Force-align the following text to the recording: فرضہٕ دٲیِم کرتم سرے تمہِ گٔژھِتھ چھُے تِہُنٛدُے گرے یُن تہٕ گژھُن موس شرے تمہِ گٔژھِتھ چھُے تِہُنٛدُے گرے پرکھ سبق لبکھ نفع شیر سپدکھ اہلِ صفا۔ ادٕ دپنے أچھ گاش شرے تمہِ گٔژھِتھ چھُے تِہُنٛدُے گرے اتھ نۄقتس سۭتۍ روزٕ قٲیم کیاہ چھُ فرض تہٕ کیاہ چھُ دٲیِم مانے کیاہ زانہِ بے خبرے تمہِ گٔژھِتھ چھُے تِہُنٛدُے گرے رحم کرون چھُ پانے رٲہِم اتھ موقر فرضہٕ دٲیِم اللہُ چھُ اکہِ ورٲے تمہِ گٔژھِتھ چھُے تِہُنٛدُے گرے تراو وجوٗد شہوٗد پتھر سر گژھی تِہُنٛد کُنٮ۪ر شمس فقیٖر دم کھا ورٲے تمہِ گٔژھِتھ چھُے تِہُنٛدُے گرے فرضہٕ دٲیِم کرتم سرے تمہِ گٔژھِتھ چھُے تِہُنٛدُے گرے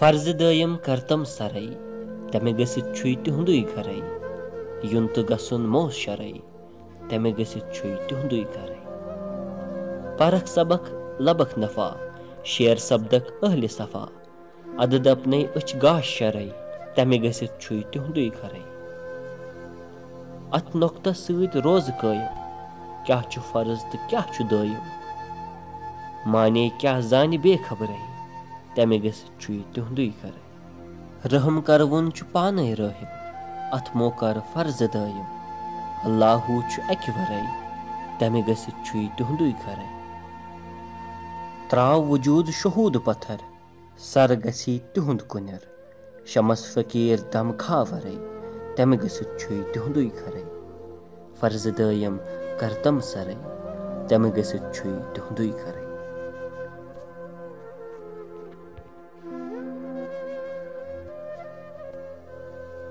فرضہٕ 0.00 0.32
دٲیِم 0.40 0.76
کرتم 0.84 1.24
سرے 1.36 1.66
تمہِ 2.32 2.52
گٔژھِتھ 2.58 2.90
چھُے 2.96 3.10
تِہُنٛدُے 3.24 3.60
گرے 3.72 4.00
یُن 4.90 5.06
تہٕ 5.14 5.28
گژھُن 5.30 5.62
موس 5.72 5.94
شرے 6.02 6.32
تمہِ 7.08 7.30
گٔژھِتھ 7.38 7.68
چھُے 7.74 7.90
تِہُنٛدُے 8.06 8.42
گرے 8.54 8.80
پرکھ 10.18 10.48
سبق 10.56 10.82
لبکھ 11.26 11.58
نفع 11.62 11.88
شیر 12.52 12.76
سپدکھ 12.88 13.28
اہلِ 13.44 13.68
صفا۔ 13.78 14.04
ادٕ 14.82 14.98
دپنے 15.06 15.40
أچھ 15.58 15.72
گاش 15.82 16.04
شرے 16.16 16.48
تمہِ 16.94 17.16
گٔژھِتھ 17.24 17.56
چھُے 17.62 17.80
تِہُنٛدُے 17.90 18.28
گرے 18.38 18.64
اتھ 20.56 20.70
نۄقتس 20.80 21.18
سۭتۍ 21.26 21.60
روزٕ 21.66 21.92
قٲیم 22.00 22.34
کیاہ 23.06 23.22
چھُ 23.30 23.40
فرض 23.50 23.80
تہٕ 23.90 24.08
کیاہ 24.08 24.26
چھُ 24.32 24.40
دٲیِم 24.50 24.84
مانے 26.32 26.68
کیاہ 26.80 27.00
زانہِ 27.10 27.38
بے 27.44 27.56
خبرے 27.68 28.09
تمہِ 28.74 28.96
گٔژھِتھ 29.04 29.32
چھُے 29.40 29.56
تِہُنٛدُے 29.74 30.08
گرے 30.22 30.42
رحم 31.32 31.60
کرون 31.66 32.04
چھُ 32.16 32.22
پانے 32.32 32.74
رٲہِم 32.78 33.10
اتھ 33.76 33.90
موقر 33.98 34.36
فرضہٕ 34.52 34.92
دٲیِم 34.94 35.28
اللہُ 36.06 36.46
چھُ 36.70 36.76
اکہِ 36.92 37.10
ورٲے 37.16 37.42
تمہِ 38.18 38.40
گٔژھِتھ 38.48 38.80
چھُے 38.86 39.00
تِہُنٛدُے 39.16 39.50
گرے 39.62 39.88
تراو 41.68 41.98
وجوٗد 42.10 42.48
شہوٗد 42.60 42.96
پتھر 43.06 43.38
سر 44.10 44.30
گژھی 44.44 44.74
تِہُنٛد 44.92 45.20
کُنٮ۪ر 45.30 45.62
شمس 46.30 46.62
فقیٖر 46.74 47.18
دم 47.32 47.48
کھا 47.62 47.78
ورٲے 47.90 48.16
تمہِ 48.76 48.96
گٔژھِتھ 49.02 49.32
چھُے 49.40 49.56
تِہُنٛدُے 49.72 50.08
گرے 50.18 50.44
فرضہٕ 51.38 51.76
دٲیِم 51.78 52.16
کرتم 52.60 53.00
سرے 53.10 53.38
تمہِ 54.08 54.28
گٔژھِتھ 54.36 54.66
چھُے 54.74 54.90
تِہُنٛدُے 55.14 55.48
گرے 55.60 55.89